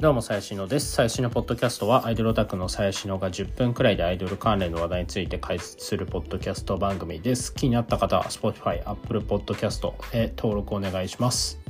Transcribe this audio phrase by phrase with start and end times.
[0.00, 0.92] どうも、最新のです。
[0.92, 7.54] 最新のポッドキャストは、アイドルオタクの最新のが10分くらいでアイドル関連の話題について解説するポッドキャスト番組です。
[7.54, 11.60] 気になった方は、Spotify、Apple Podcast へ登録お願いします。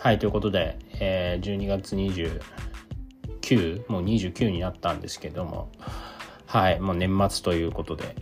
[0.00, 5.70] はい、ということで、えー12月29、もう29になったんですけども、
[6.46, 8.16] はい、もう年末ということで、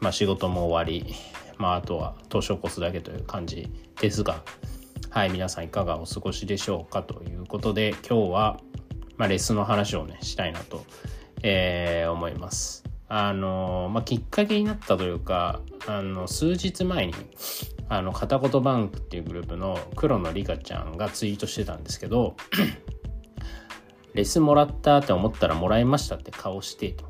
[0.00, 1.14] まあ仕事も終わり、
[1.56, 3.70] まああとは年を越すだけという感じ
[4.00, 4.42] ですが、
[5.16, 8.60] はい、皆さんいかがお過ごしでしょうかということで、今日は、
[9.16, 10.84] まあ、レスの話をね、したいなと、
[11.42, 12.84] えー思います。
[13.08, 17.14] あの、まあ、きっかけになったというか、あの、数日前に、
[17.88, 22.36] あの、片言バンクっていうグループの黒野里香ちゃんがツイートしてたんですけど、
[24.12, 27.06] レスもらったって思ったらもらいましたって顔してと。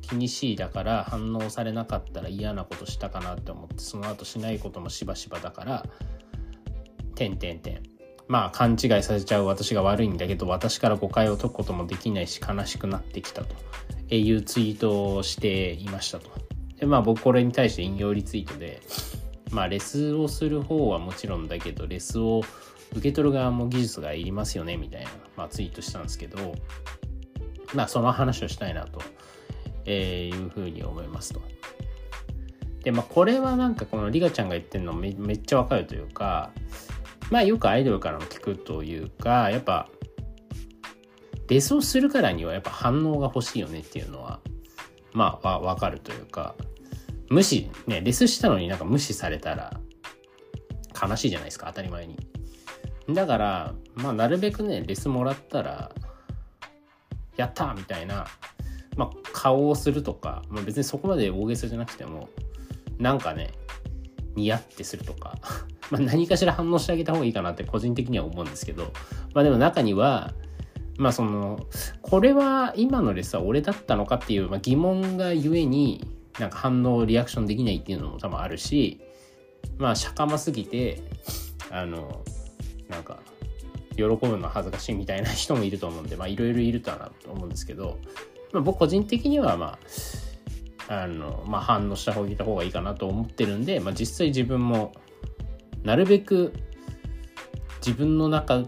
[0.00, 5.86] 気にしいだから反応されなかったら嫌なことしたかなって思ってその後しないこともしばしばだから
[7.20, 7.82] てんてんてん
[8.28, 13.54] まあ勘違いさせちゃう私が悪いんだけど私から誤解を解くこともできないし悲しくなってきたと。
[14.16, 16.30] いうツイートをしていましたと。
[16.78, 18.80] でまあ僕これに対して引用リツイートで
[19.52, 22.42] まあレスをする方はもちろんだけどレスを
[22.92, 26.54] 受け取る側も技術がいりますよねみたいな、まあ、ツイートしたんですけど
[27.72, 29.00] まあその話をしたいなと、
[29.84, 31.40] えいうふうに思いますと。
[32.82, 36.50] でまあこれはなんかこのリガちゃんが言ってるのめめっちゃわかるというか
[37.30, 39.88] まあよくアイドルからも聞くというかやっぱ
[41.48, 44.40] レスをするからにはやっぱ反応が欲しいよねっていうのは
[45.12, 46.54] まあわかるというか
[47.28, 49.80] 無視ねレスしたのになんか無視されたら
[51.00, 52.18] 悲しいじゃないですか当たり前に。
[53.08, 55.92] だからまあなるべくねレスもらったら
[57.36, 58.26] やったみたいな、
[58.96, 62.28] まあ、顔をするとか、まあ、別にそこまで大げさじゃなくても
[62.98, 63.52] なんかね
[64.36, 65.36] ニヤってするとか
[65.90, 68.92] まあ何かしら反応してあげた方がいいかなって個人的には思うんですけど。
[69.34, 70.32] まあでも中には
[71.00, 71.66] まあその
[72.02, 76.06] これは今のレスは俺だったのかっていう、まあ、疑問がゆえに
[76.38, 79.00] なんか反応リアクションできないっていうのも多分あるし
[79.78, 81.02] まあしゃかますぎて
[81.70, 82.22] あの
[82.88, 83.20] なんか
[83.96, 87.98] 喜ぶの恥ずかしいみたいな人もいると思うんでまあいろいろいるとはなと思うんですけど、
[88.52, 89.78] まあ、僕個人的にはま
[90.88, 92.24] ああの、まあ、反応した方
[92.54, 94.92] がいいかなと思ってるんで、まあ、実際自分も
[95.82, 96.52] なるべく
[97.84, 98.64] 自分の中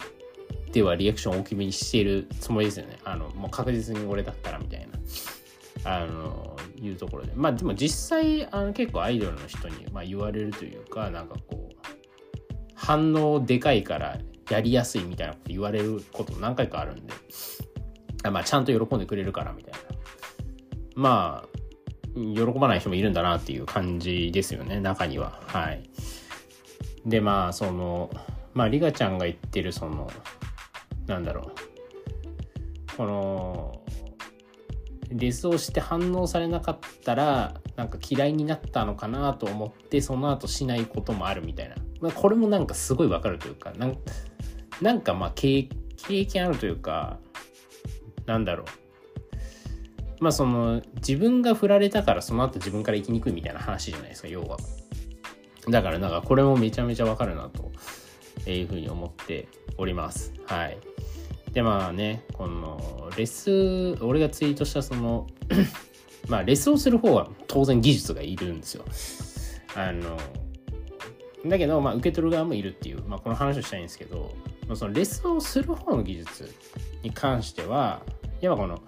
[0.73, 2.99] ではリアクションを大きめにしているつもりですよね。
[3.05, 4.87] あのもう確実に俺だったらみたいな。
[5.85, 7.33] あのいうところで。
[7.35, 11.77] まあでも実際あの結構アイドルの人に、まあ、言われるというかなんかこう
[12.75, 14.19] 反応でかいから
[14.49, 17.13] やりやすいみたいなこと言われること何回かあるんで。
[18.25, 19.79] あまあちゃんと喜んでくれるからみたいな。
[20.95, 21.49] まあ
[22.15, 25.41] 喜ばない人もいるんだなっていう感じですよね中には。
[25.47, 25.83] はい。
[27.07, 28.11] でまあその
[28.55, 30.11] まあリガちゃんが言ってるその
[31.07, 31.73] なんだろう。
[32.97, 33.83] この
[35.09, 43.99] レスをして反応されなかったらなんか嫌いになったのかなと思ってその後しないこともあるみたいな、まあ、これもなんかすごいわかるというかなん
[44.81, 47.19] なんかまあ経経験あるというか
[48.27, 48.67] なんだろう。
[50.21, 54.57] まあその自分が振られたからその後自分から生きにくいみたいな話じゃないですか要は。
[55.69, 60.33] だからなんかこれもめちゃめちゃわかるなというふうに思っております。
[60.47, 60.79] はい。
[61.53, 65.27] でまあねこのレス俺がツイートしたその
[66.29, 68.85] まあレスをする方は当然技術がいるんですよ。
[69.75, 70.17] あの
[71.47, 74.33] だけど、まあ、受け取る側もいるっていう、まあ、この話をしたいんですけど
[74.75, 76.55] そのレスをする方の技術
[77.03, 78.03] に関しては
[78.41, 78.81] やっぱこの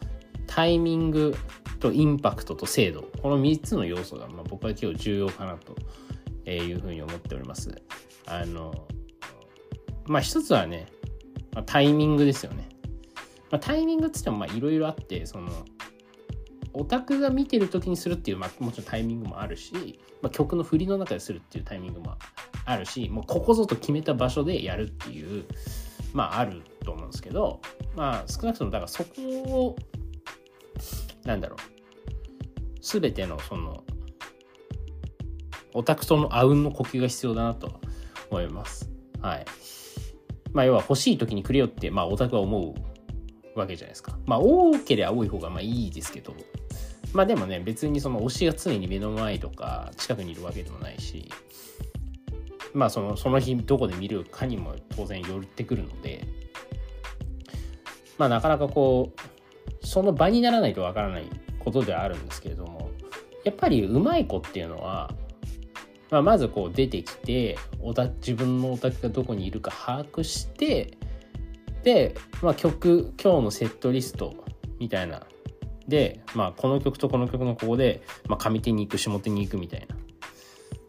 [0.47, 1.35] タイミング
[1.81, 5.75] とインパクトと精度この3つの要素が、まあ、僕は今日重要かなと
[6.53, 7.75] いうふうに思っております
[8.27, 8.87] あの
[10.07, 10.87] まあ一つはね
[11.55, 12.69] まあ、タイミングですよね。
[13.51, 15.49] まあ、タイミングっつってもまいろいろあってその
[16.73, 22.17] オタクが見てる時にするっていう、まあ、もちろんタイミングもあるし、まあ、曲の振りの中でするっていうタイミングも
[22.65, 25.45] あるしもうここぞと決めた場所でやるっていう
[26.13, 27.61] まああると思うんですけど
[27.95, 29.77] まあ少なくともだからそこを
[31.25, 31.59] なんだろう
[32.81, 33.84] 全てのその
[35.75, 37.81] オタクとのあうんの呼吸が必要だなと
[38.31, 38.89] 思います。
[39.21, 39.45] はい。
[40.53, 42.75] まあ要は欲しい時にくれよって、まあオタクは思
[43.55, 44.17] うわけじゃないですか。
[44.25, 46.35] まあ多ければ多い方がまあいいですけど、
[47.13, 51.29] まあでもね、別にその推しが常に目の前とか近くにいるわけでもないし、
[52.73, 56.25] まあそのその日どこで見るかにも当然よってくるので、
[58.17, 61.29] まあなかなかこう、その場にならないとわからない
[61.59, 62.91] ことではあるんですけれども、
[63.45, 65.11] やっぱりうまい子っていうのは、
[66.11, 70.97] まあ、まずこう出てきてオタ自分のオタクがどこにいるか把握して
[71.83, 74.35] で、まあ、曲今日のセットリスト
[74.79, 75.27] みたいな。
[75.87, 79.95] で、まあ、この曲とこの曲のここで、まあ、上手に行く下手に行くみたいな。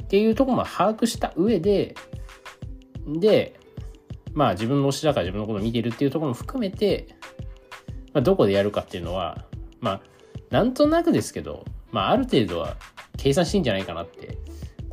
[0.04, 1.96] っていうところも把握した上で
[3.08, 3.60] で
[4.34, 7.08] まあ自分の推しだから自分のことを見てるっていうところも含めて、
[8.14, 9.46] まあ、どこでやるかっていうのは
[9.80, 10.02] まあ
[10.52, 12.78] なんとなくですけど、まあ、ある程度は
[13.18, 14.38] 計算してんじゃないかなって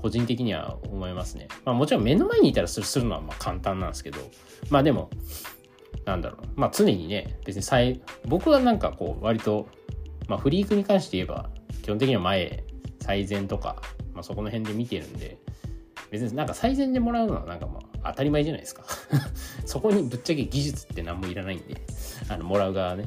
[0.02, 1.46] 個人的には思いますね。
[1.64, 4.18] まあもちろん目の前にいたらするするのはまあ簡単なんですけど、
[4.68, 5.08] まあでも、
[6.04, 6.46] なんだろう。
[6.56, 9.68] まあ常にね、別に最、僕はなんかこう割と、
[10.28, 11.48] まあフリークに関して言えば、
[11.82, 12.64] 基本的には前、
[13.00, 13.80] 最善とか、
[14.12, 15.38] まあそこの辺で見てるんで、
[16.10, 18.84] 別になんか最善でもらうのはなんかまあ当たり前じゃないですか。
[19.64, 21.80] そこにぶっちゃけ技術って何もいらないんで、
[22.28, 23.04] あの、もらう側ね、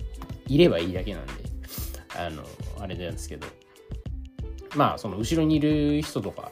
[0.48, 1.34] いればいいだけなんで、
[2.18, 2.44] あの、
[2.80, 3.48] あれなんですけど、
[4.76, 6.52] まあその後ろにいる人とか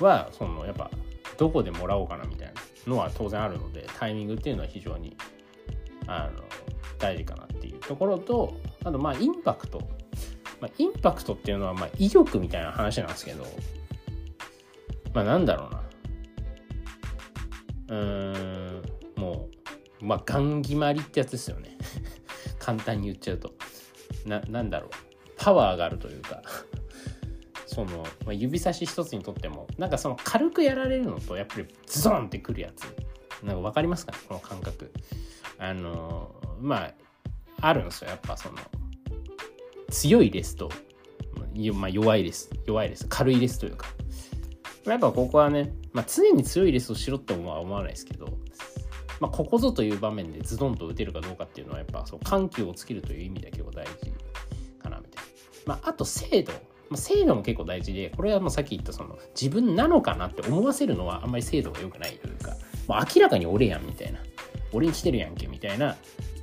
[0.00, 0.90] はそのやっぱ
[1.36, 2.48] どこでもらおうかなみたい
[2.86, 5.16] なのは当然あるのでタイミングっていうのは非常に
[6.06, 6.42] あの
[6.98, 8.54] 大事かなっていうところと
[8.84, 9.80] あとまあインパクト、
[10.60, 13.44] まあ、インパクトっていうのはまあ威力みたいな話なんですけど
[15.12, 15.80] まあなんだろうな。
[17.86, 18.82] うーん
[19.16, 19.48] も
[20.00, 21.76] うまあガン決まりってやつですよね。
[22.58, 23.54] 簡単に言っちゃうと。
[24.26, 24.90] ななんだろう。
[25.36, 26.42] パワーがあるというか。
[27.74, 32.84] その、まあ、指差し一つにとってもなんかその軽くやられるのとやっぱりズドンってくるやつ。
[33.42, 34.92] なんか分かりますかねこの感覚。
[35.58, 36.84] あのま
[37.60, 38.56] ああるんですよやっぱその
[39.90, 40.70] 強いレスと、
[41.74, 43.88] まあ、弱いレス弱いレス軽いレスというか。
[44.86, 48.26] やっぱここはね、まあ、常に強いレスをしろっては思わないですけど、
[49.18, 54.12] まあ、ここぞという場面でズドンと打てるかどうかっていうのはやっぱそう緩急をつけるという意味では大事
[54.78, 55.24] かなみたい
[55.66, 56.52] な、まあ、あと精度。
[56.94, 62.54] まあ、精度も結構大事で、これはもうさっき言ったその自分なのかなって思わせるのはあんまり精度が良くないというか、
[62.86, 64.20] まあ、明らかに俺やんみたいな、
[64.72, 65.96] 俺に来てるやんけみたいな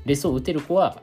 [0.06, 1.02] レスを打てる子は、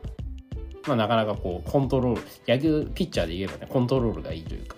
[0.86, 4.76] まあ、なかなかこうコントロール、野球ピッチャーで言えばね、コントロールがいいというか、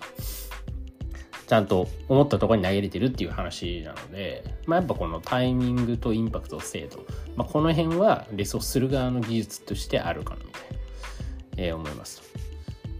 [1.47, 10.61] ちゃんと思ったところに投げれてるっていう話なので、まあ、やっぱこのタイミングとインパクト、精度、まあ、この辺はレスをする側の技術としてあるかなみたい
[11.57, 12.30] な、え、思いますと。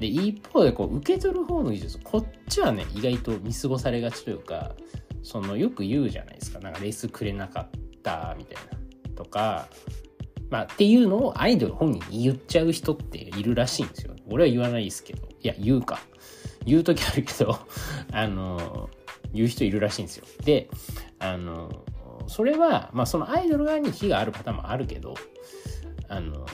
[0.02, 4.72] で、一方でこう受け取る方の技術、こっちはね、意外と見過ごされがちというか、
[5.22, 6.60] そのよく言うじゃないですか。
[6.60, 7.70] なんかレースくれなかっ
[8.02, 9.14] たみたいな。
[9.16, 9.68] とか、
[10.50, 14.16] まあっていうのをアイドル本人に言っちゃう人っているらしいんですよ。
[14.28, 15.28] 俺は言わないですけど。
[15.40, 16.00] いや、言うか。
[16.66, 17.60] 言う時あるけど、
[18.12, 18.90] あの、
[19.34, 20.26] 言う人いるらしいんですよ。
[20.44, 20.68] で、
[21.20, 21.84] あの、
[22.26, 25.14] それは、まあそのアイドル側に非がある方もあるけど、
[26.08, 26.48] あの、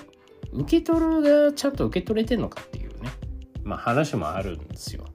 [0.51, 2.76] 受け取るがちゃんと受け取れてんのかって
[3.67, 5.05] まあ、話もあるんですよ。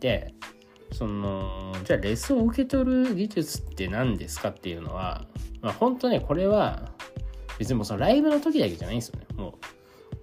[0.00, 0.32] で
[0.92, 5.26] そのじゃあレスを受け取る技術って何ですかっていうのは、
[5.60, 6.88] まあ、本当ねこれは
[7.58, 9.26] 別にもうそのライブの時だけじゃないんですよね。
[9.36, 9.52] もう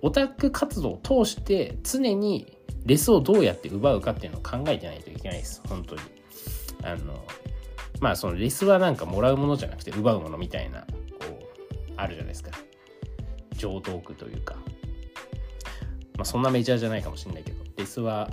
[0.01, 5.61] オタク活動を通して常にレスをどうやって奪うかっていうのを考えてないといけないです。
[5.67, 6.01] 本当に。
[6.83, 7.25] あの
[7.99, 10.85] まあそのレスはなんかもらうものじゃなくて奪うものみたいなこ
[11.29, 12.51] うあるじゃないですか。
[13.57, 14.55] 常套句というか。
[16.25, 18.29] あ、そんなメジャーじゃないかもしれないけど、レスは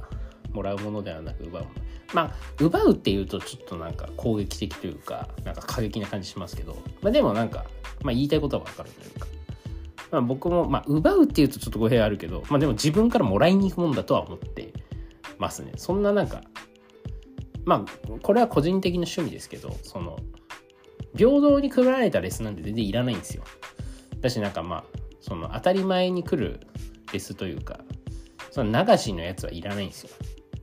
[0.52, 1.74] もらうものではなく奪うもの。
[2.12, 7.64] まあ、奪うっていうとちょっとなんか攻撃的というか、なんか過激な感じしますけど、まあでもなんか、
[8.02, 9.26] まあ言いたいことはわかるというか、
[10.10, 14.72] まあ僕も、まあ奪うっていうとちょっと語弊あるけど、まあでも自分からもらいに行くもんだとは思って
[15.38, 15.72] ますね。
[15.76, 16.43] そんななんか、
[17.64, 20.19] まあこれは個人的な趣味ですけど、その、
[21.17, 23.44] 平等に配られたレスなんて全然いらないんですよ。
[24.20, 24.84] だしなんかまあ、
[25.20, 26.60] その当たり前に来る
[27.12, 27.81] レスというか、
[28.50, 30.10] その流しのやつはいらないんですよ。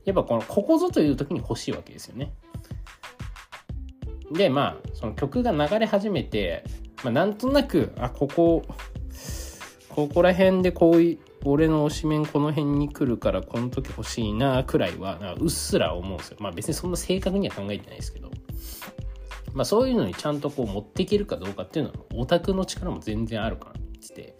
[0.04, 2.32] やっぱこの、ここぞという時に欲しいわけですよね。
[4.32, 6.64] で、まあ、その曲が流れ始めて、
[7.02, 8.62] まあ、なんとなく、あ、ここ、
[9.88, 16.36] ここら辺でこういう、俺の推しメンこの辺に来るからこの時欲しいなくらいはうっすら思うんですよ。
[16.38, 18.30] まあ別にそんな正確には考えてないですけど。
[19.54, 24.36] まあそういうのにちゃんとこう持っていけるかどうかっていうのはオタクの力も全然あるからって。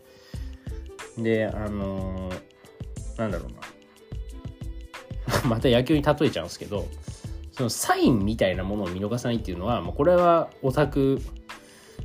[1.22, 3.60] で、あのー、なんだろうな。
[5.48, 6.86] また野球に例えちゃうんですけど、
[7.52, 11.20] そのサインみたいなものを見逃さないっていうのは、もうこれはオタク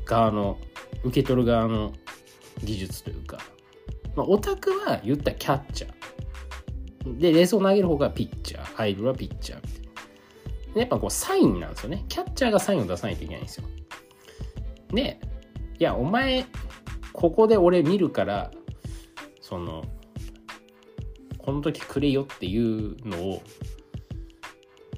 [0.05, 0.57] 側の、
[1.03, 1.93] 受け取る側の
[2.63, 3.39] 技術というか、
[4.15, 7.19] まあ、オタクは言ったらキャッチャー。
[7.19, 8.81] で、レースを投げる方がピッチャー。
[8.81, 9.81] アイドルはピッチャーみたい
[10.75, 10.81] な。
[10.81, 12.05] やっぱこうサインなんですよね。
[12.09, 13.67] キャッチャーがサインを出さないといけないんですよ。
[14.89, 15.19] で、
[15.79, 16.45] いや、お前、
[17.13, 18.51] ここで俺見るから、
[19.45, 19.83] その
[21.37, 23.43] この時くれよっていうのを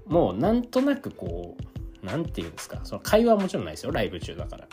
[0.06, 4.68] もうなんとなくこう何て言うんですかその会話はもちろんないですよライブ中だから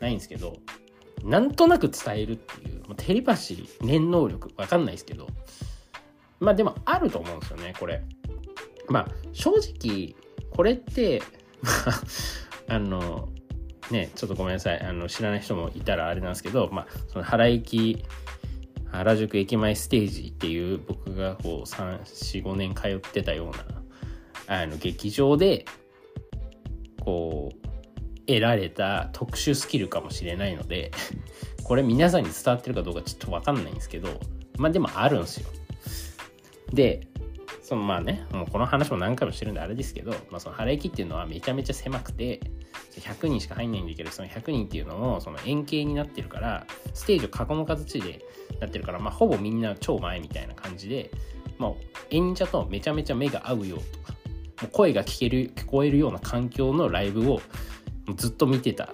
[0.00, 0.56] ないんですけど
[1.24, 5.28] なんとなく伝えるっていう、もうテレパシー、念能力、わかんないですけど、
[6.40, 8.02] まあでもあると思うんですよね、これ。
[8.88, 10.14] まあ正直、
[10.50, 11.22] これって、
[12.68, 13.28] あ、の、
[13.90, 18.04] ね、ちょっとごめんなさい、あの知らない人もいたらあれなんですけど、まあ、その原駅、
[18.92, 25.64] 原宿駅前ステージっていう僕がこう3、4、5年通ってたようなあの劇場で
[27.00, 27.68] こう
[28.26, 30.90] 得られた特殊スキルかもしれないので
[31.64, 34.20] これ皆さんに伝わってるかどうかちょっと分かんないんですけど
[34.58, 35.48] まあでもあるんですよ。
[36.72, 37.08] で
[37.62, 42.40] そのまあねもうこの話も何回もしてるんであれですけど、まあ、その原駅っていうのはめちゃめちゃ狭くて
[43.00, 48.20] 100人しか入んないんだけどその100人っていうのもその円形になってるからステージを囲む形で
[48.60, 51.10] なってるから、まあ、ほぼみんな超前みたいな感じで、
[51.58, 51.72] まあ、
[52.10, 54.12] 演者とめちゃめちゃ目が合うよとか
[54.62, 57.40] もう声が聞ける聞こえるような環境のライブを
[58.16, 58.92] ずっと見てた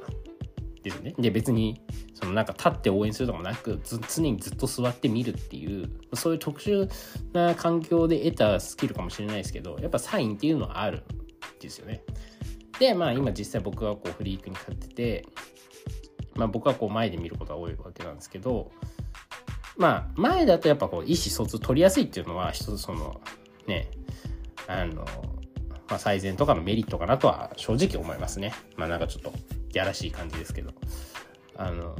[0.82, 1.14] ですね。
[1.18, 1.80] で別に
[2.20, 6.90] そのなんか立って応援するとかもなく常にずっと座って見るっていうそういう特殊
[7.32, 11.02] な環境で得たスキルかもしれないですけどやっぱサインっていうのはあるん
[11.60, 12.02] ですよね。
[12.80, 15.26] でまあ今実際僕がこうフリークに勝ってて、
[16.34, 18.72] まあ、僕はこう前で見ることが多いわけなんですけど
[19.76, 23.20] まあ前だとやっぱこう意思疎通取りやすいっていうのは一つその
[23.68, 23.90] ね
[24.66, 25.04] あの
[25.88, 28.52] まあ、最善とかのメリットかなとは正直思いますね。
[28.76, 29.32] まあなんかちょっと
[29.72, 30.72] やらしい感じですけど。
[31.58, 31.96] あの、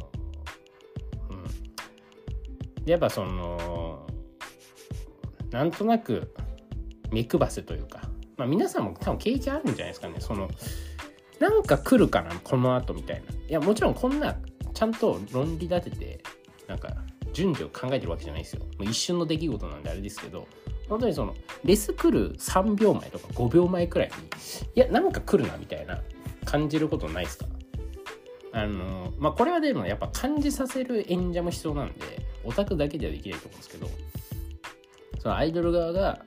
[1.30, 2.90] うん。
[2.90, 4.06] やっぱその、
[5.50, 6.32] なんとなく
[7.10, 8.02] 目配せというか、
[8.36, 10.14] まあ皆さんも多分経験あるんじゃないですかね。
[10.20, 10.48] その、
[11.40, 13.22] なんか来るかな、この後みたいな。
[13.32, 14.36] いや、もちろんこんな、
[14.74, 16.20] ちゃんと論理立てて、
[16.66, 16.94] なんか、
[17.32, 18.62] 順序を考えてるわけじゃないですよ。
[18.64, 20.46] もう一瞬の出来事なんであれですけど、
[20.88, 21.34] 本当にその、
[21.64, 24.14] レス来る3秒前とか5秒前くらいに、
[24.74, 26.00] いや、なんか来るなみたいな
[26.44, 27.46] 感じることないですか？
[28.52, 33.88] あの、まあ、これはでもやっぱ感じさせる演者も必要なんで、オタクだけではできないと思うんですけど、
[35.18, 36.24] そのアイドル側が、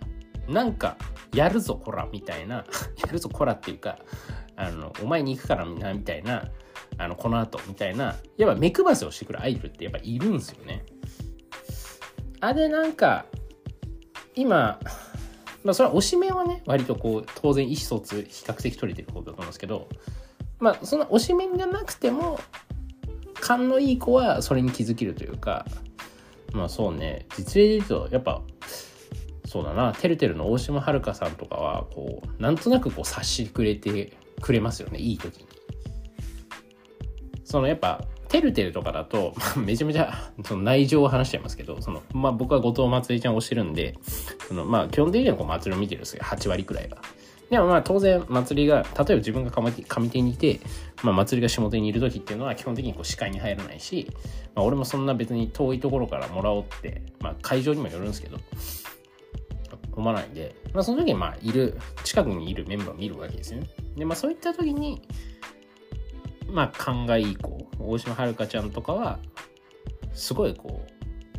[0.48, 0.98] なんか、
[1.34, 2.66] やるぞ、こら、みたいな、
[3.06, 4.00] やるぞ、こらっていうか、
[4.56, 6.52] あの、お前に行くからな、みたいな、
[6.98, 10.86] あの、この後、みたいな、やっぱ目配せをしてくるアイドルってやっぱいるんですよね。
[12.42, 13.26] あれなんか、
[14.36, 14.80] 今、
[15.64, 19.88] まあ、それは推しメンはね、割とこう、当然意思疎通比較的取れてることだと思うんですけど、
[20.62, 22.40] まあ、その推しメンじゃなくても、
[23.42, 25.66] 勘のいい子はそれに気づけるというか、
[26.54, 28.42] まあそうね、実例で言うと、やっぱ、
[29.46, 35.48] そうだな、てるてるの大島遥さんとかは、こう、なんとなくこう察してくれてくれますよね、いい時に。
[37.44, 43.96] そのやっぱ、てるてるとかだと、 めちゃめちゃその内情を話しちゃいますけど、その、まあ僕は後藤まつりちゃんを推してるんで、
[44.48, 46.98] その、まあ基本的にはこう祭りを見てるんですよ、8割くらいが。
[47.52, 49.72] でもまあ当然祭りが、例えば自分が上
[50.10, 50.62] 手にいて、
[51.04, 54.08] まあ祭りが下手にいる時っていうのは基本的にこう視界に入らないし、
[54.56, 58.38] まあ俺もそんな別に遠いところからもらおうって、まあ会場にもよるんですけど、
[59.92, 63.68] 思わないんで、まあその時にまあいる、近くにいるメンバーを見るわけですよね。
[63.98, 65.02] で、まあそういった時に、
[66.50, 69.20] まあ勘がいい子大島遥ちゃんとかは
[70.14, 70.86] すごいこ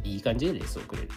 [0.05, 1.09] ういい感じでレースをくれる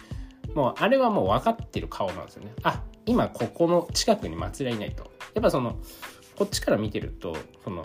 [0.56, 2.52] もうあれはもう分かってる顔なんですよね。
[2.62, 5.12] あ今ここの近くに祭りはいないと。
[5.34, 5.76] やっぱその
[6.34, 7.84] こっちから見てるとその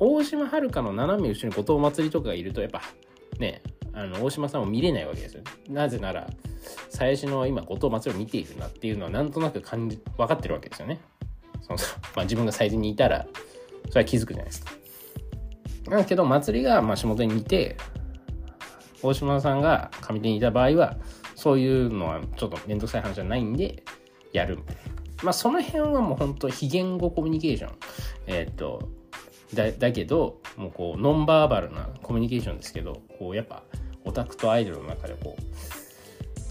[0.00, 2.82] 大島遥の斜め後ろに後藤祭りとかがいるとやっぱ
[3.38, 3.62] ね
[3.92, 5.50] あの大島さんを見れないわけですよね。
[5.68, 6.28] なぜなら
[6.88, 10.98] 最初の今後藤祭りを見ているなっていうのはなんとなく感じ分かってるわけですよね。
[11.62, 11.78] その、
[12.16, 13.24] まあ、自分が最初にいたら
[13.88, 14.72] それは気づくじゃないですか。
[15.88, 17.76] だけど、祭りがまあ下手にいて、
[19.00, 20.96] 大島さんが上手にいた場合は、
[21.40, 23.82] そういうのはちょっとめんどくさい話じゃないんで、
[24.34, 24.80] やるみたいな。
[25.22, 27.72] まあその辺はもう本当非言語コミュニケーション。
[28.26, 28.90] えっ、と、
[29.54, 33.62] だだけど、もうこう、ノンバーバルなコミュニケーションですけど、こう、やっぱ、
[34.04, 35.42] オタクとアイドルの中でこう、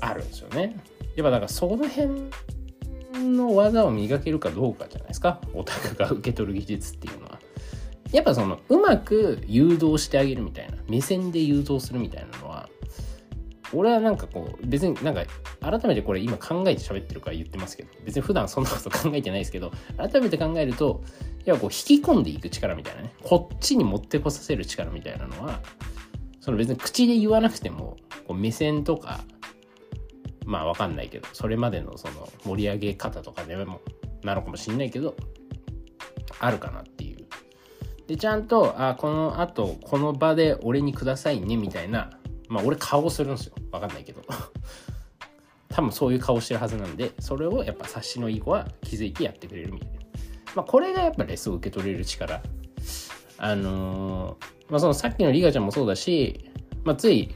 [0.02, 0.76] あるんですよね。
[1.16, 2.32] やっぱだからその辺
[3.14, 5.40] の技を磨けるかどうかじゃないですか。
[5.54, 7.40] オタクが受け取る技術っていうのは。
[8.12, 12.68] やっぱそのうまく誘導してあげるみたいな目線で誘導するみたいなのは
[13.74, 15.24] 俺はなんかこう別になんか
[15.62, 21.04] 改めてこれ今考えて喋ってるから言ってますけど別に普段そんなこと考えてないですけど改めて考えると
[21.46, 25.62] やっぱこう引き込んでいく力みたいなねこっちに持ってこさせる力みたいなのは
[26.40, 27.98] その別に口で言わなくても
[28.28, 29.22] こう目線とか
[30.46, 33.82] まあわかんないけどそれまでのその盛り上げ方とかでも
[34.24, 35.16] なのかもしんないけど
[36.40, 37.28] あるかなっていう。
[38.08, 42.19] で、ちゃんと、あ、この後、この場で俺にくださいね、みたいな、
[42.50, 43.54] まあ、俺顔するんですよ。
[43.72, 44.22] わかんないけど。
[45.70, 50.00] 多分そういう顔してるはずなんで、それをやっぱ察しのいい子は気づいてやってくれるみたいな。
[50.56, 52.42] まあ、これがやっぱレスを受け取れる力。
[53.38, 56.52] あのー、まあ、そのさっきのリガちゃんもそうだし、
[56.84, 57.34] まあ、つい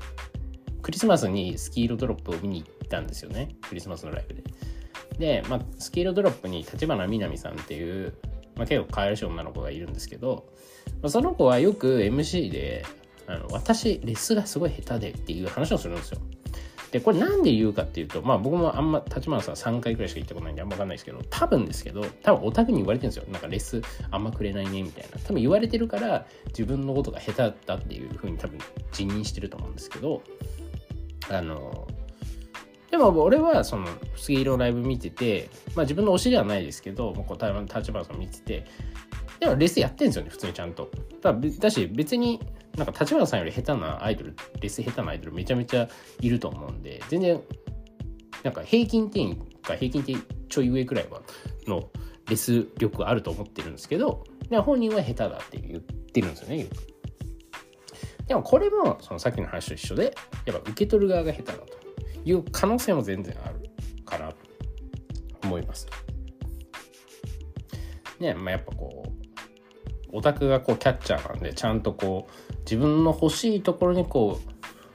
[0.82, 4.44] クリスマスにスキーロドロップを見に行ったんですよねクリスマスのライブで。
[5.18, 8.14] で、まあ、スキーロドロップに立花みなみさんっていう、
[8.56, 10.50] まあ、結構可愛らしい女の子がいるんですけど、
[11.02, 12.86] まあ、その子はよく MC で
[13.28, 16.20] あの私レスがすごい下手でっていう話をするんですよ。
[16.94, 23.26] で、これなんで言うかっていうと、まあ僕もあんま、立花さん3回くらいしか行ったことないんであんまわかんないですけど、多分ですけど、多分オタクに言われてるんですよ。
[23.32, 25.18] なんかレスあんまくれないねみたいな。
[25.18, 28.60] 多分言われてるから自分のことが下手だっていうふうに多分
[28.92, 30.22] 辞任してると思うんですけど、
[31.32, 31.88] あの、
[32.92, 38.68] でも俺はその杉色ライブ見てて、まあ自分の推しではないですけど、もう立花さん見てて、
[39.40, 40.92] でもレスやってるんですよね、普通にちゃんと。
[41.24, 42.40] だだし別に
[42.78, 45.88] なんか立花さんより下手なアイドル、レス下手なアイドルめちゃめちゃ
[46.22, 47.42] いると思うんで、全然、
[48.44, 51.22] なんか平均点か平均点ちょい上くらいは
[51.68, 51.90] の
[52.30, 56.68] レス力あると思ってるんですけど、で本人は下手だって言ってるんですよね、
[58.28, 60.16] でもこれもそのさっきの話と一緒で、
[60.46, 61.66] やっぱ受け取る側が下手だと
[62.26, 63.70] いう可能性も全然ある
[64.04, 64.38] かなと
[65.44, 65.88] 思います。
[68.20, 69.12] ね、まあ、やっぱこう、
[70.12, 74.40] オタクがこうキャッチャーなんでちゃんとこう自分の欲しいところにこ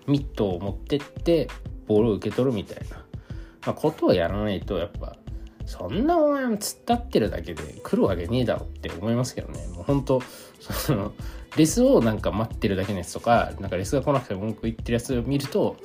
[0.06, 1.48] うミットを持ってって
[1.86, 5.16] ボールを受け取るみたいな、まあ、ことをやらないとやっぱ
[5.66, 9.66] そんなお前突っ立ってるだけで来るわけねえだろって思いますけどね。
[9.68, 10.22] もう本当
[10.60, 11.12] その
[11.56, 15.76] レスをなんか待ってるだけのやつとかなんかレスが来なくて文句言ってるやつを見ると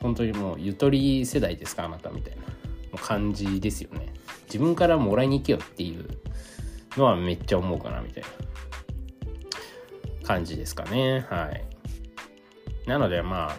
[0.00, 2.46] 本当にもうゆとり世代ですかあなたみたいな。
[2.96, 4.12] 感じですよね。
[4.46, 6.06] 自分からもらいに行けよっていう
[6.96, 8.28] のはめっちゃ思うかなみたいな。
[10.26, 11.26] 感じですかね。
[11.30, 11.64] はい。
[12.88, 13.56] なのでまあ、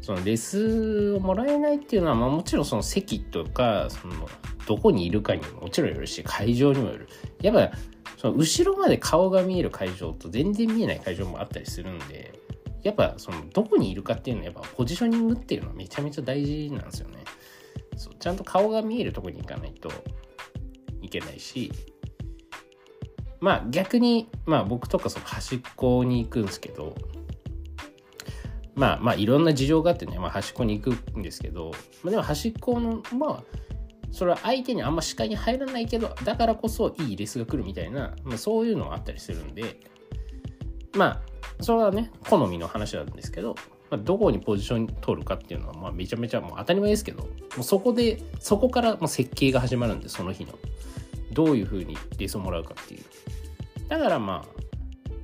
[0.00, 4.28] そのレスをもらえないっていうのは、まあもちろんその席とか、その、
[4.66, 7.08] どこにいるかにももちろんよるし、会場にもよる。
[7.40, 7.76] やっぱ、
[8.16, 12.32] その後ろまで顔が見える会場と全然見えない会場もあったりするんで、
[12.82, 17.24] やっぱそのどこにいるかっていうのはやっぱポジショニングっていうのはめちゃめちゃ大事なんですよね。
[17.96, 19.90] そうちゃんと顔が見えるとこに行かないと
[21.00, 21.70] いけないし、
[23.42, 26.94] まあ逆に、まあ僕とかその端っこに行くんですけど、
[28.76, 31.72] まあまあいろんな事情があってね、まあ、端っこに行くんですけど、
[32.04, 33.42] まあ、でも端っこの、まあ、
[34.12, 39.80] それは相手にあんま視界に入らないけど、だからこそいいレスが来るみたいな、まあ、そういうのがあったりするんで、
[40.96, 41.22] まあ、
[41.60, 43.56] それはね、好みの話なんですけど、
[43.90, 47.28] まあ、どこにポジション取るかっていうのは、まあ、めちゃめちゃもう当たり前ですけど、も
[47.58, 50.52] うそこで、そこからもう設計が始まるんで、その日の。
[51.32, 53.02] どういうふうにレスをもらうかっていう。
[53.88, 54.44] だからま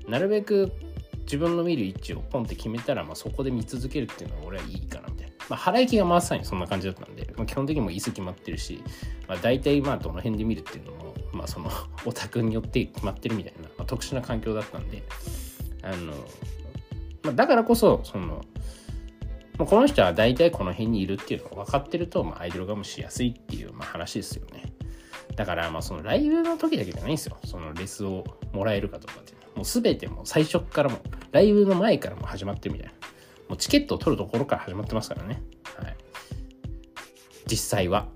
[0.06, 0.72] あなるべく
[1.22, 5.32] 自分の見る位置をポンって決めたら、まあ、そこで見続けるっていうのは俺はいいかなみたいな。
[5.50, 8.82] まあ、腹行きがまさにそんな感じだったんで、まあ、基本的にも椅子決まってるし、
[9.26, 11.70] まあ、大体まあどの辺で見るっていうのも、まあ、その
[12.06, 15.02] オタクによって決まってるみたいな、まあ、特殊な環境だったんで、
[15.82, 16.12] あの、
[17.22, 18.42] まあ、だからこそ、その、
[19.58, 24.72] ま、この人は大体この辺にいるっていうのが分かってると、まあ、アイドルがもしやすいっていう、まあ、話ですよね。
[25.36, 27.36] だからまあそのライブの時だけじゃないんですよ。
[27.44, 29.48] そのレスをもらえるかとかっていうのは。
[29.56, 30.98] もう全てもう最初からも、
[31.32, 32.94] ライブの前からも始まってるみたいな。
[33.48, 35.42] もうチケットを取るところから始まってますからね。
[35.76, 35.96] はい。
[37.46, 38.06] 実際は。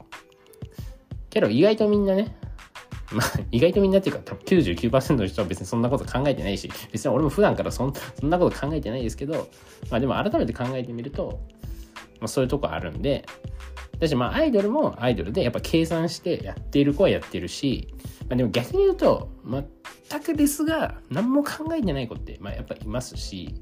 [1.31, 2.37] けど意外とみんなね、
[3.12, 9.48] まあ、意外とみんなっていうか、多分99%の人は別にそんなこと考えてないし、別に俺も普段からそんそんなこと考えてないですけど、
[9.90, 11.40] まあでも改めて考えてみると、
[12.20, 13.25] まあそういうとこあるんで、
[14.03, 17.95] だしまあアイドルもアイドルでやっぱ計算してやっている子はやってるし、
[18.29, 19.31] まあ、でも逆に言うと
[20.11, 23.55] 全くレスが何も考えてない子ってまあやっぱいますし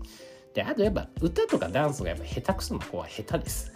[0.55, 3.71] であとやっぱ歌とかダンスがやっぱ下手くそな子は下手です。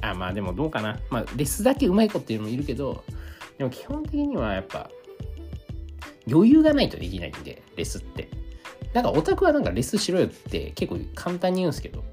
[0.00, 1.00] あまあでもどうかな。
[1.10, 3.04] まあレスだけ上手い子っていうのもいるけど
[3.58, 4.90] でも基本的にはやっぱ
[6.30, 8.28] 余裕がないとできないんでレスって。
[8.92, 12.04] なんかオタクはなんかレスしろよって結構簡単に言うんですけど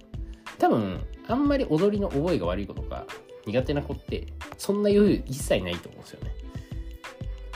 [0.57, 3.05] 多分あんまり踊りの覚えが悪い子とか
[3.45, 4.27] 苦手な子って
[4.57, 6.31] そんな余裕一切ないと思うんですよね。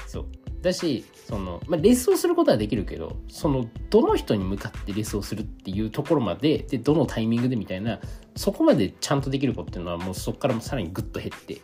[0.08, 0.26] そう
[0.62, 8.00] だしその、まあ、レッスンすることはできるけどそのどの人に向かってレッスンをするっていうところまででどのタイミングでみたいな
[8.36, 11.62] そこまでちゃんとできる子っていうのはもうそこからもさらにグッと減って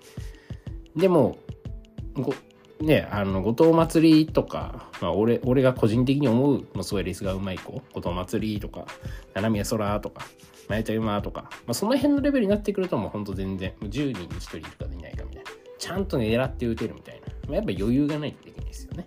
[0.95, 1.38] でも
[2.13, 2.34] ご
[2.79, 8.86] ねあの後藤祭りとか、まあ俺、俺が個人的に思うもうすごいレースがうまい子後藤祭りとか
[9.34, 10.25] 七宮空とか
[10.71, 15.51] マヤちゃ馬とか、まあ、その辺のレベルになってくるともうほんと全然もう、10人に1人いるかいないかみたいな。
[15.77, 17.27] ちゃんと狙って打てるみたいな。
[17.47, 19.05] まあ、やっぱ余裕がないとできないですよね。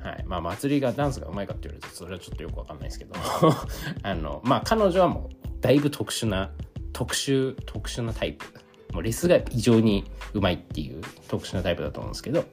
[0.00, 0.24] はい。
[0.26, 3.14] まあ、祭りがダンスがうまいかって言われると、それはちょっとよくわかんないですけど、
[4.02, 6.50] あの、まあ、彼女はもう、だいぶ特殊な、
[6.92, 8.46] 特殊、特殊なタイプ。
[8.92, 12.44] もうレスが異常にうまいっていう特殊なタイプだと思うんですけど、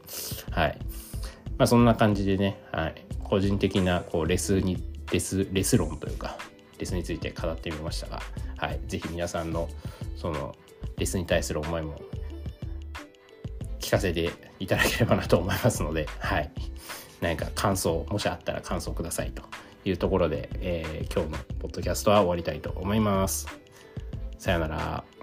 [0.51, 0.77] はい。
[1.57, 2.95] まあ、そんな感じでね、はい。
[3.23, 4.77] 個人的な、こう、レスに
[5.12, 6.38] レスレス論というか
[6.79, 8.21] レスについて語ってみましたが、
[8.57, 9.69] はい、ぜひ皆さんの
[10.15, 10.55] その
[10.97, 11.99] レスに対する思いも
[13.79, 16.51] 聞かせていただければなと思いますので、はい、
[17.21, 19.43] 何か感想もしあったら感想くださいと
[19.85, 23.47] いうところで、えー、今日のポッドキャストは終わりたいと思います。
[24.37, 25.16] さよなら。